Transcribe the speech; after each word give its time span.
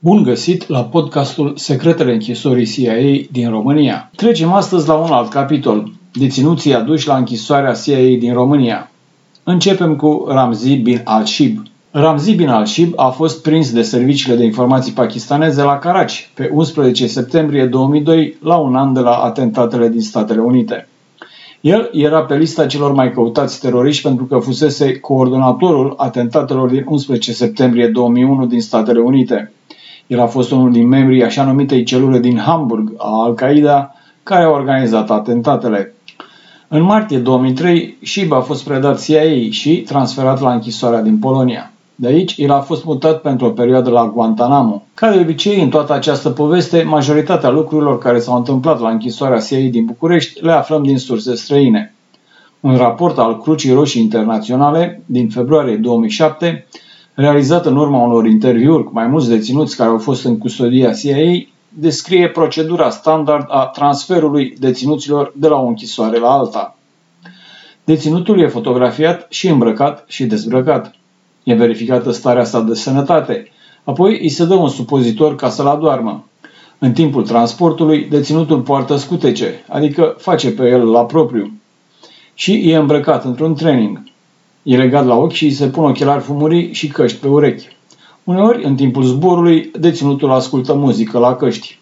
Bun 0.00 0.22
găsit 0.22 0.68
la 0.68 0.84
podcastul 0.84 1.52
Secretele 1.56 2.12
închisorii 2.12 2.66
CIA 2.66 3.26
din 3.30 3.50
România. 3.50 4.10
Trecem 4.16 4.52
astăzi 4.52 4.88
la 4.88 4.94
un 4.94 5.10
alt 5.10 5.30
capitol, 5.30 5.92
deținuții 6.12 6.74
aduși 6.74 7.06
la 7.06 7.16
închisoarea 7.16 7.72
CIA 7.72 8.16
din 8.18 8.32
România. 8.32 8.90
Începem 9.42 9.96
cu 9.96 10.26
Ramzi 10.28 10.76
bin 10.76 11.00
al-Shib. 11.04 11.62
Ramzi 11.90 12.34
bin 12.34 12.48
al-Shib 12.48 12.92
a 12.96 13.08
fost 13.08 13.42
prins 13.42 13.72
de 13.72 13.82
serviciile 13.82 14.36
de 14.36 14.44
informații 14.44 14.92
pakistaneze 14.92 15.62
la 15.62 15.78
Karachi 15.78 16.30
pe 16.34 16.50
11 16.52 17.06
septembrie 17.06 17.64
2002, 17.66 18.36
la 18.42 18.56
un 18.56 18.76
an 18.76 18.92
de 18.92 19.00
la 19.00 19.14
atentatele 19.14 19.88
din 19.88 20.00
Statele 20.00 20.40
Unite. 20.40 20.88
El 21.60 21.90
era 21.92 22.22
pe 22.22 22.36
lista 22.36 22.66
celor 22.66 22.92
mai 22.92 23.12
căutați 23.12 23.60
teroriști 23.60 24.02
pentru 24.02 24.24
că 24.24 24.38
fusese 24.38 24.98
coordonatorul 24.98 25.94
atentatelor 25.96 26.68
din 26.68 26.84
11 26.88 27.32
septembrie 27.32 27.86
2001 27.86 28.46
din 28.46 28.60
Statele 28.60 29.00
Unite. 29.00 29.52
El 30.08 30.20
a 30.20 30.26
fost 30.26 30.50
unul 30.50 30.72
din 30.72 30.88
membrii 30.88 31.24
așa 31.24 31.44
numitei 31.44 31.82
celule 31.82 32.18
din 32.18 32.38
Hamburg 32.38 32.92
a 32.96 33.22
Al-Qaeda 33.22 33.94
care 34.22 34.44
a 34.44 34.50
organizat 34.50 35.10
atentatele. 35.10 35.94
În 36.68 36.82
martie 36.82 37.18
2003, 37.18 37.98
Shib 38.02 38.32
a 38.32 38.40
fost 38.40 38.64
predat 38.64 39.04
CIA 39.04 39.50
și 39.50 39.76
transferat 39.76 40.40
la 40.40 40.52
închisoarea 40.52 41.02
din 41.02 41.18
Polonia. 41.18 41.72
De 41.94 42.06
aici, 42.06 42.34
el 42.36 42.50
a 42.50 42.60
fost 42.60 42.84
mutat 42.84 43.20
pentru 43.20 43.46
o 43.46 43.50
perioadă 43.50 43.90
la 43.90 44.10
Guantanamo. 44.14 44.82
Ca 44.94 45.10
de 45.10 45.18
obicei, 45.18 45.62
în 45.62 45.68
toată 45.68 45.92
această 45.92 46.30
poveste, 46.30 46.82
majoritatea 46.82 47.50
lucrurilor 47.50 47.98
care 47.98 48.18
s-au 48.18 48.36
întâmplat 48.36 48.80
la 48.80 48.88
închisoarea 48.88 49.38
CIA 49.38 49.68
din 49.70 49.84
București 49.84 50.44
le 50.44 50.52
aflăm 50.52 50.82
din 50.82 50.98
surse 50.98 51.34
străine. 51.34 51.94
Un 52.60 52.76
raport 52.76 53.18
al 53.18 53.40
Crucii 53.40 53.72
Roșii 53.72 54.02
Internaționale 54.02 55.02
din 55.06 55.28
februarie 55.28 55.76
2007, 55.76 56.66
realizat 57.20 57.66
în 57.66 57.76
urma 57.76 58.02
unor 58.06 58.26
interviuri 58.26 58.84
cu 58.84 58.90
mai 58.92 59.06
mulți 59.06 59.28
deținuți 59.28 59.76
care 59.76 59.90
au 59.90 59.98
fost 59.98 60.24
în 60.24 60.38
custodia 60.38 60.92
CIA, 60.92 61.46
descrie 61.68 62.28
procedura 62.28 62.90
standard 62.90 63.44
a 63.48 63.64
transferului 63.64 64.54
deținuților 64.58 65.32
de 65.36 65.48
la 65.48 65.56
o 65.56 65.66
închisoare 65.66 66.18
la 66.18 66.30
alta. 66.30 66.76
Deținutul 67.84 68.40
e 68.40 68.48
fotografiat 68.48 69.26
și 69.30 69.48
îmbrăcat 69.48 70.04
și 70.08 70.24
dezbrăcat. 70.24 70.94
E 71.42 71.54
verificată 71.54 72.10
starea 72.10 72.44
sa 72.44 72.60
de 72.60 72.74
sănătate. 72.74 73.50
Apoi 73.84 74.18
îi 74.20 74.28
se 74.28 74.44
dă 74.44 74.54
un 74.54 74.68
supozitor 74.68 75.34
ca 75.34 75.48
să-l 75.48 75.66
adoarmă. 75.66 76.24
În 76.78 76.92
timpul 76.92 77.26
transportului, 77.26 78.06
deținutul 78.10 78.60
poartă 78.60 78.96
scutece, 78.96 79.64
adică 79.68 80.14
face 80.18 80.50
pe 80.50 80.68
el 80.68 80.90
la 80.90 81.04
propriu. 81.04 81.52
Și 82.34 82.70
e 82.70 82.76
îmbrăcat 82.76 83.24
într-un 83.24 83.54
training. 83.54 84.02
E 84.68 84.76
legat 84.76 85.06
la 85.06 85.14
ochi 85.14 85.32
și 85.32 85.44
îi 85.44 85.50
se 85.50 85.68
pun 85.68 85.84
ochelari 85.84 86.22
fumurii 86.22 86.72
și 86.72 86.88
căști 86.88 87.18
pe 87.18 87.28
urechi. 87.28 87.76
Uneori, 88.24 88.64
în 88.64 88.74
timpul 88.74 89.02
zborului, 89.02 89.70
deținutul 89.78 90.30
ascultă 90.30 90.74
muzică 90.74 91.18
la 91.18 91.34
căști. 91.34 91.78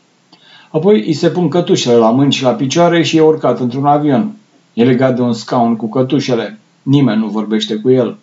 Apoi 0.71 1.05
îi 1.07 1.13
se 1.13 1.29
pun 1.29 1.49
cătușele 1.49 1.97
la 1.97 2.11
mâini 2.11 2.33
și 2.33 2.43
la 2.43 2.51
picioare 2.51 3.03
și 3.03 3.17
e 3.17 3.21
urcat 3.21 3.61
într-un 3.61 3.87
avion. 3.87 4.37
E 4.73 4.85
legat 4.85 5.15
de 5.17 5.23
un 5.23 5.33
scaun 5.33 5.77
cu 5.77 5.89
cătușele. 5.89 6.59
Nimeni 6.83 7.21
nu 7.21 7.27
vorbește 7.27 7.75
cu 7.75 7.91
el. 7.91 8.17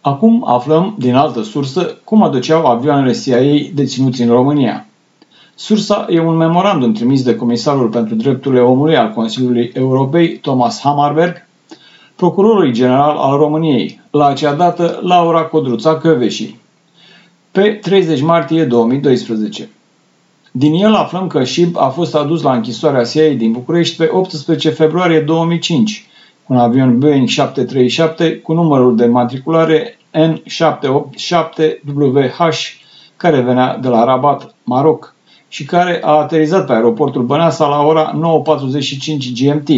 Acum 0.00 0.44
aflăm 0.46 0.94
din 0.98 1.14
altă 1.14 1.42
sursă 1.42 1.96
cum 2.04 2.22
aduceau 2.22 2.66
avioanele 2.66 3.12
CIA 3.12 3.70
deținuți 3.74 4.22
în 4.22 4.28
România. 4.28 4.86
Sursa 5.54 6.06
e 6.08 6.20
un 6.20 6.36
memorandum 6.36 6.92
trimis 6.92 7.22
de 7.22 7.36
Comisarul 7.36 7.88
pentru 7.88 8.14
Drepturile 8.14 8.60
Omului 8.60 8.96
al 8.96 9.12
Consiliului 9.12 9.70
Europei, 9.74 10.36
Thomas 10.36 10.80
Hammarberg, 10.80 11.43
Procurorului 12.24 12.72
General 12.72 13.16
al 13.16 13.36
României, 13.36 14.00
la 14.10 14.26
acea 14.26 14.54
dată 14.54 15.00
Laura 15.02 15.42
Codruța 15.42 15.98
Căveși, 15.98 16.56
pe 17.50 17.70
30 17.70 18.20
martie 18.20 18.64
2012. 18.64 19.68
Din 20.50 20.74
el 20.74 20.94
aflăm 20.94 21.26
că 21.26 21.44
Shib 21.44 21.76
a 21.76 21.88
fost 21.88 22.14
adus 22.14 22.42
la 22.42 22.54
închisoarea 22.54 23.04
CIA 23.04 23.32
din 23.36 23.52
București 23.52 23.96
pe 23.96 24.08
18 24.12 24.70
februarie 24.70 25.20
2005, 25.20 26.06
cu 26.44 26.52
un 26.52 26.58
avion 26.58 26.98
Boeing 26.98 27.28
737 27.28 28.38
cu 28.38 28.52
numărul 28.52 28.96
de 28.96 29.06
matriculare 29.06 29.98
N787WH, 30.14 32.58
care 33.16 33.40
venea 33.40 33.78
de 33.78 33.88
la 33.88 34.04
Rabat, 34.04 34.54
Maroc, 34.62 35.14
și 35.48 35.64
care 35.64 36.00
a 36.02 36.10
aterizat 36.10 36.66
pe 36.66 36.72
aeroportul 36.72 37.22
Băneasa 37.22 37.66
la 37.66 37.82
ora 37.82 38.12
9.45 38.12 38.18
GMT. 39.40 39.68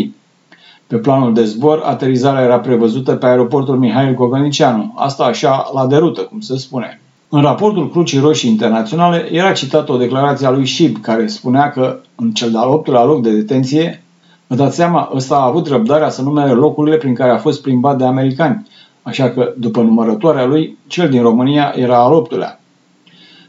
Pe 0.87 0.97
planul 0.97 1.35
de 1.35 1.45
zbor, 1.45 1.83
aterizarea 1.85 2.43
era 2.43 2.59
prevăzută 2.59 3.15
pe 3.15 3.27
aeroportul 3.27 3.79
Mihail 3.79 4.15
Govenicianu, 4.15 4.93
asta 4.97 5.25
așa 5.25 5.71
la 5.75 5.87
derută, 5.87 6.21
cum 6.21 6.41
se 6.41 6.57
spune. 6.57 7.01
În 7.29 7.43
raportul 7.43 7.91
Crucii 7.91 8.19
Roșii 8.21 8.51
Internaționale 8.51 9.29
era 9.33 9.53
citată 9.53 9.93
o 9.93 9.97
declarație 9.97 10.47
a 10.47 10.51
lui 10.51 10.67
Shib, 10.67 11.01
care 11.01 11.27
spunea 11.27 11.71
că, 11.71 11.99
în 12.15 12.31
cel 12.31 12.51
de-al 12.51 12.69
optulea 12.69 13.05
loc 13.05 13.23
de 13.23 13.31
detenție, 13.31 14.03
vă 14.47 14.55
dați 14.55 14.77
seama, 14.77 15.11
ăsta 15.15 15.37
a 15.37 15.47
avut 15.47 15.69
răbdarea 15.69 16.09
să 16.09 16.23
numere 16.23 16.51
locurile 16.51 16.97
prin 16.97 17.15
care 17.15 17.31
a 17.31 17.39
fost 17.39 17.63
plimbat 17.63 17.99
de 17.99 18.05
americani, 18.05 18.67
așa 19.03 19.31
că, 19.31 19.53
după 19.59 19.81
numărătoarea 19.81 20.47
lui, 20.47 20.79
cel 20.87 21.09
din 21.09 21.23
România 21.23 21.73
era 21.77 21.99
al 21.99 22.13
optulea. 22.13 22.61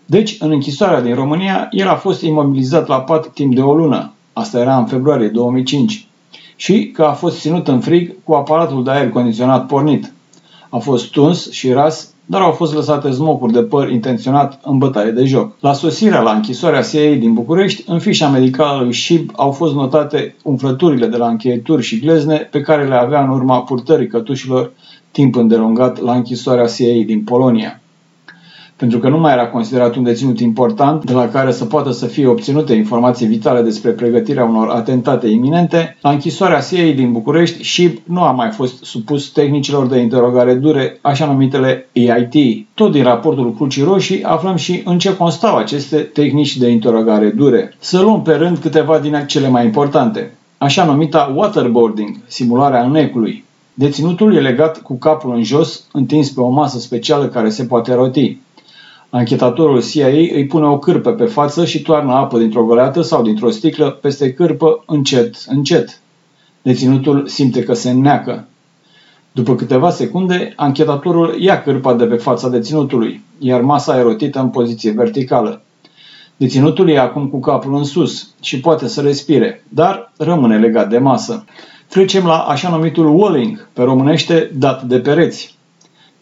Deci, 0.05 0.37
în 0.39 0.51
închisoarea 0.51 1.01
din 1.01 1.15
România, 1.15 1.67
el 1.71 1.87
a 1.87 1.95
fost 1.95 2.21
imobilizat 2.21 2.87
la 2.87 3.01
pat 3.01 3.27
timp 3.27 3.55
de 3.55 3.61
o 3.61 3.75
lună, 3.75 4.13
asta 4.33 4.59
era 4.59 4.77
în 4.77 4.85
februarie 4.85 5.27
2005, 5.27 6.06
și 6.57 6.91
că 6.93 7.03
a 7.03 7.13
fost 7.13 7.39
ținut 7.39 7.67
în 7.67 7.79
frig 7.79 8.15
cu 8.23 8.33
aparatul 8.33 8.83
de 8.83 8.91
aer 8.91 9.09
condiționat 9.09 9.65
pornit. 9.65 10.13
A 10.69 10.77
fost 10.77 11.11
tuns 11.11 11.51
și 11.51 11.71
ras 11.71 12.15
dar 12.29 12.41
au 12.41 12.51
fost 12.51 12.73
lăsate 12.73 13.11
smocuri 13.11 13.53
de 13.53 13.63
păr 13.63 13.89
intenționat 13.89 14.59
în 14.63 14.77
bătaie 14.77 15.11
de 15.11 15.25
joc. 15.25 15.55
La 15.59 15.73
sosirea 15.73 16.21
la 16.21 16.31
închisoarea 16.31 16.81
CIA 16.81 17.15
din 17.19 17.33
București, 17.33 17.83
în 17.87 17.99
fișa 17.99 18.29
medicală 18.29 18.83
lui 18.83 18.93
Shib 18.93 19.29
au 19.35 19.51
fost 19.51 19.73
notate 19.73 20.35
umflăturile 20.43 21.07
de 21.07 21.17
la 21.17 21.27
încheieturi 21.27 21.83
și 21.83 21.99
glezne 21.99 22.37
pe 22.37 22.61
care 22.61 22.87
le 22.87 22.95
avea 22.95 23.23
în 23.23 23.29
urma 23.29 23.61
purtării 23.61 24.07
cătușilor 24.07 24.71
timp 25.11 25.35
îndelungat 25.35 26.01
la 26.01 26.13
închisoarea 26.13 26.65
CIA 26.65 27.03
din 27.05 27.23
Polonia 27.23 27.81
pentru 28.77 28.99
că 28.99 29.09
nu 29.09 29.19
mai 29.19 29.33
era 29.33 29.47
considerat 29.47 29.95
un 29.95 30.03
deținut 30.03 30.39
important 30.39 31.05
de 31.05 31.13
la 31.13 31.29
care 31.29 31.51
să 31.51 31.65
poată 31.65 31.91
să 31.91 32.05
fie 32.05 32.27
obținute 32.27 32.73
informații 32.73 33.27
vitale 33.27 33.61
despre 33.61 33.91
pregătirea 33.91 34.43
unor 34.43 34.69
atentate 34.69 35.27
iminente, 35.27 35.97
la 36.01 36.09
închisoarea 36.09 36.59
CIA 36.59 36.93
din 36.95 37.11
București 37.11 37.63
și 37.63 37.99
nu 38.03 38.21
a 38.21 38.31
mai 38.31 38.49
fost 38.51 38.83
supus 38.83 39.29
tehnicilor 39.29 39.87
de 39.87 39.97
interogare 39.97 40.53
dure, 40.53 40.97
așa 41.01 41.25
numitele 41.25 41.87
EIT. 41.91 42.67
Tot 42.73 42.91
din 42.91 43.03
raportul 43.03 43.53
Crucii 43.53 43.83
Roșii 43.83 44.23
aflăm 44.23 44.55
și 44.55 44.81
în 44.85 44.97
ce 44.99 45.17
constau 45.17 45.55
aceste 45.55 45.97
tehnici 45.97 46.57
de 46.57 46.69
interogare 46.69 47.29
dure. 47.29 47.75
Să 47.79 48.01
luăm 48.01 48.21
pe 48.21 48.33
rând 48.33 48.57
câteva 48.57 48.99
din 48.99 49.23
cele 49.27 49.47
mai 49.47 49.65
importante. 49.65 50.31
Așa 50.57 50.85
numita 50.85 51.33
waterboarding, 51.35 52.15
simularea 52.27 52.83
înnecului. 52.83 53.45
Deținutul 53.73 54.35
e 54.35 54.39
legat 54.39 54.81
cu 54.81 54.97
capul 54.97 55.35
în 55.35 55.43
jos, 55.43 55.87
întins 55.91 56.29
pe 56.29 56.41
o 56.41 56.49
masă 56.49 56.79
specială 56.79 57.27
care 57.27 57.49
se 57.49 57.63
poate 57.63 57.93
roti. 57.93 58.37
Anchetatorul 59.09 59.83
CIA 59.83 60.07
îi 60.07 60.45
pune 60.45 60.65
o 60.65 60.79
cârpă 60.79 61.11
pe 61.11 61.25
față 61.25 61.65
și 61.65 61.81
toarnă 61.81 62.13
apă 62.13 62.37
dintr-o 62.37 62.63
goleată 62.63 63.01
sau 63.01 63.23
dintr-o 63.23 63.49
sticlă 63.49 63.91
peste 63.91 64.33
cârpă 64.33 64.83
încet, 64.87 65.35
încet. 65.47 66.01
Deținutul 66.61 67.27
simte 67.27 67.63
că 67.63 67.73
se 67.73 67.89
înneacă. 67.89 68.47
După 69.31 69.55
câteva 69.55 69.89
secunde, 69.89 70.53
anchetatorul 70.55 71.35
ia 71.39 71.61
cârpa 71.61 71.93
de 71.93 72.05
pe 72.05 72.15
fața 72.15 72.49
deținutului, 72.49 73.23
iar 73.39 73.61
masa 73.61 73.97
e 73.97 74.01
rotită 74.01 74.39
în 74.39 74.49
poziție 74.49 74.91
verticală. 74.91 75.61
Deținutul 76.37 76.89
e 76.89 76.99
acum 76.99 77.27
cu 77.27 77.39
capul 77.39 77.75
în 77.75 77.83
sus 77.83 78.33
și 78.41 78.59
poate 78.59 78.87
să 78.87 79.01
respire, 79.01 79.63
dar 79.69 80.11
rămâne 80.17 80.57
legat 80.57 80.89
de 80.89 80.97
masă. 80.97 81.45
Trecem 81.89 82.25
la 82.25 82.37
așa 82.37 82.69
numitul 82.69 83.19
walling, 83.19 83.69
pe 83.73 83.83
românește 83.83 84.51
dat 84.53 84.83
de 84.83 84.99
pereți. 84.99 85.56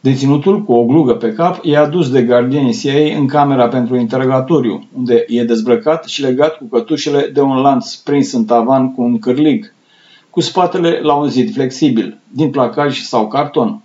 Deținutul 0.05 0.63
cu 0.63 0.73
o 0.73 0.83
glugă 0.83 1.13
pe 1.13 1.33
cap 1.33 1.59
e 1.63 1.77
adus 1.77 2.09
de 2.09 2.21
gardienii 2.21 2.73
CIA 2.73 3.17
în 3.17 3.27
camera 3.27 3.67
pentru 3.67 3.95
interogatoriu, 3.95 4.87
unde 4.97 5.25
e 5.27 5.43
dezbrăcat 5.43 6.05
și 6.05 6.21
legat 6.21 6.57
cu 6.57 6.63
cătușele 6.63 7.29
de 7.33 7.41
un 7.41 7.55
lanț 7.61 7.93
prins 7.93 8.31
în 8.31 8.45
tavan 8.45 8.93
cu 8.93 9.01
un 9.01 9.19
cârlig, 9.19 9.73
cu 10.29 10.41
spatele 10.41 10.99
la 11.01 11.13
un 11.13 11.29
zid 11.29 11.53
flexibil, 11.53 12.17
din 12.31 12.49
placaj 12.49 12.99
sau 12.99 13.27
carton. 13.27 13.81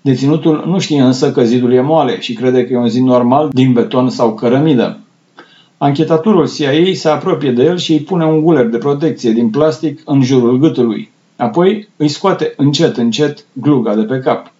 Deținutul 0.00 0.64
nu 0.66 0.78
știe 0.78 1.00
însă 1.00 1.32
că 1.32 1.44
zidul 1.44 1.72
e 1.72 1.80
moale 1.80 2.20
și 2.20 2.32
crede 2.32 2.66
că 2.66 2.72
e 2.72 2.76
un 2.76 2.88
zid 2.88 3.02
normal 3.02 3.48
din 3.52 3.72
beton 3.72 4.10
sau 4.10 4.34
cărămidă. 4.34 4.98
Anchetatorul 5.78 6.48
CIA 6.48 6.94
se 6.94 7.08
apropie 7.08 7.50
de 7.50 7.62
el 7.62 7.78
și 7.78 7.92
îi 7.92 8.00
pune 8.00 8.24
un 8.24 8.40
guler 8.40 8.66
de 8.66 8.78
protecție 8.78 9.32
din 9.32 9.50
plastic 9.50 10.00
în 10.04 10.22
jurul 10.22 10.58
gâtului. 10.58 11.10
Apoi 11.36 11.88
îi 11.96 12.08
scoate 12.08 12.52
încet, 12.56 12.96
încet 12.96 13.44
gluga 13.52 13.94
de 13.94 14.02
pe 14.02 14.18
cap. 14.18 14.53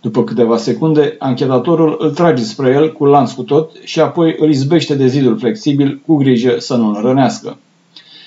După 0.00 0.24
câteva 0.24 0.56
secunde, 0.56 1.16
anchetatorul 1.18 1.96
îl 1.98 2.10
trage 2.10 2.42
spre 2.42 2.70
el 2.70 2.92
cu 2.92 3.04
lanț 3.04 3.32
cu 3.32 3.42
tot 3.42 3.70
și 3.84 4.00
apoi 4.00 4.36
îl 4.38 4.50
izbește 4.50 4.94
de 4.94 5.06
zidul 5.06 5.38
flexibil 5.38 6.00
cu 6.06 6.16
grijă 6.16 6.54
să 6.58 6.76
nu-l 6.76 7.00
rănească. 7.02 7.56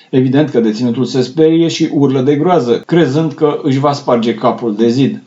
Evident 0.09 0.49
că 0.49 0.59
deținutul 0.59 1.05
se 1.05 1.21
sperie 1.21 1.67
și 1.67 1.89
urlă 1.93 2.21
de 2.21 2.35
groază, 2.35 2.81
crezând 2.85 3.31
că 3.31 3.59
își 3.63 3.79
va 3.79 3.91
sparge 3.91 4.33
capul 4.33 4.75
de 4.75 4.87
zid. 4.87 5.21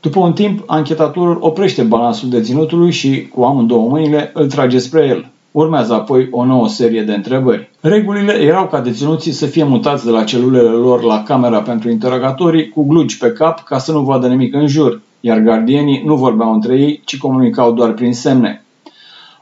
După 0.00 0.18
un 0.18 0.32
timp, 0.32 0.62
anchetatorul 0.66 1.38
oprește 1.40 1.82
balansul 1.82 2.28
deținutului 2.28 2.90
și, 2.90 3.28
cu 3.28 3.42
amândouă 3.42 3.88
mâinile, 3.88 4.30
îl 4.34 4.46
trage 4.46 4.78
spre 4.78 5.06
el. 5.06 5.30
Urmează 5.50 5.94
apoi 5.94 6.28
o 6.30 6.44
nouă 6.44 6.68
serie 6.68 7.02
de 7.02 7.14
întrebări. 7.14 7.70
Regulile 7.80 8.32
erau 8.32 8.66
ca 8.66 8.80
deținuții 8.80 9.32
să 9.32 9.46
fie 9.46 9.64
mutați 9.64 10.04
de 10.04 10.10
la 10.10 10.24
celulele 10.24 10.68
lor 10.68 11.02
la 11.02 11.22
camera 11.22 11.58
pentru 11.58 11.90
interogatorii 11.90 12.68
cu 12.68 12.86
glugi 12.86 13.18
pe 13.18 13.32
cap 13.32 13.64
ca 13.64 13.78
să 13.78 13.92
nu 13.92 14.00
vadă 14.00 14.26
nimic 14.26 14.54
în 14.54 14.66
jur, 14.66 15.00
iar 15.26 15.38
gardienii 15.38 16.02
nu 16.04 16.16
vorbeau 16.16 16.52
între 16.52 16.78
ei, 16.78 17.00
ci 17.04 17.18
comunicau 17.18 17.72
doar 17.72 17.92
prin 17.92 18.14
semne. 18.14 18.64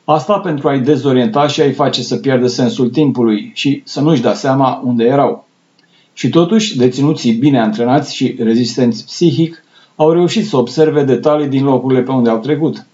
Asta 0.05 0.38
pentru 0.38 0.69
a-i 0.69 0.81
dezorienta 0.81 1.46
și 1.46 1.61
a-i 1.61 1.73
face 1.73 2.02
să 2.02 2.17
pierdă 2.17 2.46
sensul 2.46 2.88
timpului 2.88 3.50
și 3.55 3.82
să 3.84 4.00
nu-și 4.00 4.23
dea 4.23 4.34
seama 4.34 4.82
unde 4.84 5.05
erau. 5.05 5.49
Și 6.12 6.29
totuși, 6.29 6.76
deținuții 6.76 7.32
bine 7.32 7.61
antrenați 7.61 8.14
și 8.14 8.37
rezistenți 8.38 9.05
psihic 9.05 9.64
au 9.96 10.11
reușit 10.12 10.46
să 10.46 10.56
observe 10.56 11.02
detalii 11.02 11.49
din 11.49 11.64
locurile 11.64 12.00
pe 12.00 12.11
unde 12.11 12.31
au 12.31 12.38
trecut. 12.38 12.87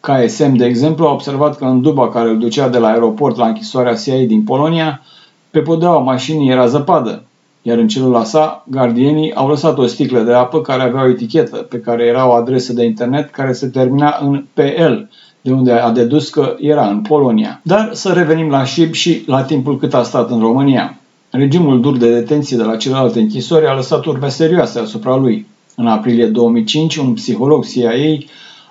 KSM, 0.00 0.52
de 0.52 0.64
exemplu, 0.64 1.06
a 1.06 1.12
observat 1.12 1.56
că 1.56 1.64
în 1.64 1.80
duba 1.80 2.08
care 2.08 2.28
îl 2.28 2.38
ducea 2.38 2.68
de 2.68 2.78
la 2.78 2.88
aeroport 2.88 3.36
la 3.36 3.46
închisoarea 3.46 3.94
CIA 3.94 4.24
din 4.26 4.42
Polonia, 4.42 5.02
pe 5.50 5.60
podeaua 5.60 5.98
mașinii 5.98 6.50
era 6.50 6.66
zăpadă, 6.66 7.24
iar 7.68 7.78
în 7.78 7.88
celula 7.88 8.24
sa, 8.24 8.64
gardienii 8.68 9.34
au 9.34 9.48
lăsat 9.48 9.78
o 9.78 9.86
sticlă 9.86 10.20
de 10.20 10.32
apă 10.32 10.60
care 10.60 10.82
avea 10.82 11.02
o 11.02 11.08
etichetă, 11.08 11.56
pe 11.56 11.80
care 11.80 12.04
era 12.04 12.28
o 12.28 12.32
adresă 12.32 12.72
de 12.72 12.84
internet 12.84 13.30
care 13.30 13.52
se 13.52 13.66
termina 13.66 14.18
în 14.20 14.44
PL, 14.54 14.92
de 15.40 15.52
unde 15.52 15.72
a 15.72 15.90
dedus 15.90 16.28
că 16.28 16.56
era 16.58 16.88
în 16.88 17.00
Polonia. 17.00 17.60
Dar 17.62 17.90
să 17.92 18.12
revenim 18.12 18.48
la 18.48 18.64
Șib 18.64 18.92
și 18.92 19.22
la 19.26 19.42
timpul 19.42 19.78
cât 19.78 19.94
a 19.94 20.02
stat 20.02 20.30
în 20.30 20.40
România. 20.40 20.98
Regimul 21.30 21.80
dur 21.80 21.96
de 21.96 22.12
detenție 22.12 22.56
de 22.56 22.62
la 22.62 22.76
celelalte 22.76 23.20
închisori 23.20 23.66
a 23.66 23.74
lăsat 23.74 24.04
urme 24.04 24.28
serioase 24.28 24.78
asupra 24.78 25.16
lui. 25.16 25.46
În 25.76 25.86
aprilie 25.86 26.26
2005, 26.26 26.96
un 26.96 27.12
psiholog 27.12 27.64
CIA 27.66 28.24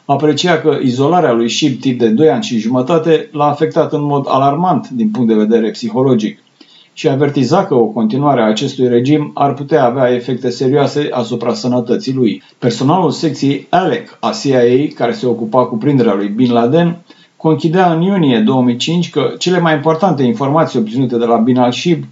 aprecia 0.05 0.57
că 0.57 0.77
izolarea 0.81 1.33
lui 1.33 1.49
Shib 1.49 1.79
tip 1.79 1.99
de 1.99 2.07
2 2.07 2.29
ani 2.29 2.43
și 2.43 2.57
jumătate 2.57 3.29
l-a 3.31 3.45
afectat 3.49 3.93
în 3.93 4.03
mod 4.03 4.25
alarmant 4.29 4.89
din 4.89 5.09
punct 5.09 5.27
de 5.27 5.35
vedere 5.35 5.69
psihologic 5.69 6.39
și 6.97 7.09
avertiza 7.09 7.65
că 7.65 7.73
o 7.73 7.85
continuare 7.85 8.41
a 8.41 8.45
acestui 8.45 8.87
regim 8.87 9.31
ar 9.33 9.53
putea 9.53 9.85
avea 9.85 10.13
efecte 10.13 10.49
serioase 10.49 11.07
asupra 11.11 11.53
sănătății 11.53 12.13
lui. 12.13 12.43
Personalul 12.59 13.11
secției 13.11 13.67
ALEC 13.69 14.17
a 14.19 14.29
CIA, 14.29 14.93
care 14.95 15.11
se 15.11 15.25
ocupa 15.25 15.65
cu 15.65 15.77
prinderea 15.77 16.13
lui 16.13 16.27
Bin 16.27 16.51
Laden, 16.51 16.97
conchidea 17.37 17.93
în 17.93 18.01
iunie 18.01 18.39
2005 18.39 19.09
că 19.09 19.33
cele 19.37 19.59
mai 19.59 19.73
importante 19.73 20.23
informații 20.23 20.79
obținute 20.79 21.17
de 21.17 21.25
la 21.25 21.35
Bin 21.35 21.57
al-Shib 21.57 22.03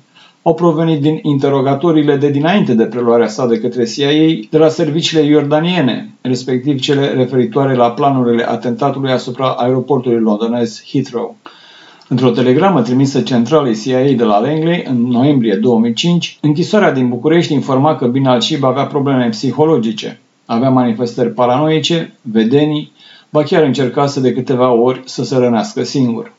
au 0.41 0.53
provenit 0.53 1.01
din 1.01 1.19
interogatoriile 1.21 2.15
de 2.15 2.29
dinainte 2.29 2.73
de 2.73 2.83
preluarea 2.83 3.27
sa 3.27 3.47
de 3.47 3.59
către 3.59 3.83
CIA 3.83 4.47
de 4.49 4.57
la 4.57 4.67
serviciile 4.67 5.23
iordaniene, 5.23 6.13
respectiv 6.21 6.79
cele 6.79 7.07
referitoare 7.07 7.75
la 7.75 7.91
planurile 7.91 8.49
atentatului 8.49 9.11
asupra 9.11 9.49
aeroportului 9.49 10.19
londonez 10.19 10.83
Heathrow. 10.91 11.35
Într-o 12.13 12.31
telegramă 12.31 12.81
trimisă 12.81 13.21
centralei 13.21 13.75
CIA 13.75 14.03
de 14.03 14.23
la 14.23 14.39
Langley 14.39 14.83
în 14.87 15.07
noiembrie 15.07 15.55
2005, 15.55 16.37
închisoarea 16.41 16.91
din 16.91 17.09
București 17.09 17.53
informa 17.53 17.95
că 17.95 18.07
Bin 18.07 18.27
al-Shib 18.27 18.63
avea 18.63 18.85
probleme 18.85 19.29
psihologice, 19.29 20.19
avea 20.45 20.69
manifestări 20.69 21.29
paranoice, 21.29 22.13
vedenii, 22.21 22.91
ba 23.29 23.43
chiar 23.43 23.63
încercase 23.63 24.19
de 24.19 24.33
câteva 24.33 24.71
ori 24.71 25.01
să 25.05 25.23
se 25.23 25.37
rănească 25.37 25.83
singur. 25.83 26.33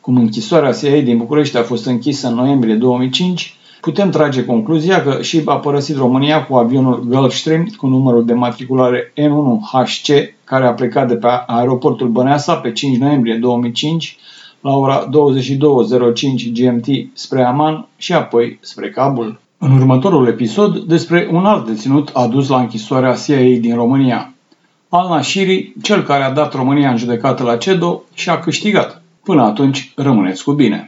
Cum 0.00 0.16
închisoarea 0.16 0.72
CIA 0.72 1.00
din 1.00 1.16
București 1.16 1.56
a 1.56 1.62
fost 1.62 1.86
închisă 1.86 2.28
în 2.28 2.34
noiembrie 2.34 2.74
2005, 2.74 3.56
putem 3.80 4.10
trage 4.10 4.44
concluzia 4.44 5.02
că 5.02 5.18
SHIB 5.22 5.48
a 5.48 5.56
părăsit 5.58 5.96
România 5.96 6.44
cu 6.44 6.54
avionul 6.54 7.04
Gulfstream 7.06 7.74
cu 7.76 7.86
numărul 7.86 8.24
de 8.24 8.32
matriculare 8.32 9.12
N1HC, 9.16 10.34
care 10.44 10.66
a 10.66 10.72
plecat 10.72 11.08
de 11.08 11.14
pe 11.14 11.28
aeroportul 11.46 12.08
Băneasa 12.08 12.54
pe 12.54 12.72
5 12.72 12.98
noiembrie 12.98 13.34
2005 13.34 14.18
la 14.64 14.76
ora 14.76 15.08
22.05 15.08 16.52
GMT 16.52 16.86
spre 17.12 17.42
Aman 17.42 17.86
și 17.96 18.12
apoi 18.12 18.58
spre 18.60 18.90
Kabul. 18.90 19.40
În 19.58 19.72
următorul 19.72 20.26
episod 20.26 20.78
despre 20.78 21.28
un 21.32 21.44
alt 21.44 21.66
deținut 21.66 22.10
adus 22.12 22.48
la 22.48 22.60
închisoarea 22.60 23.14
CIA 23.14 23.58
din 23.60 23.74
România. 23.74 24.34
Al 24.88 25.08
Nashiri, 25.08 25.72
cel 25.82 26.02
care 26.02 26.22
a 26.22 26.32
dat 26.32 26.54
România 26.54 26.90
în 26.90 26.96
judecată 26.96 27.42
la 27.42 27.56
CEDO 27.56 28.02
și 28.14 28.28
a 28.28 28.38
câștigat. 28.38 29.02
Până 29.22 29.42
atunci, 29.42 29.92
rămâneți 29.96 30.44
cu 30.44 30.52
bine! 30.52 30.82